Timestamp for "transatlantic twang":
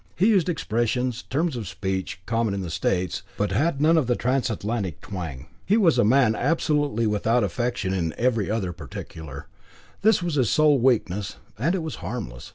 4.15-5.45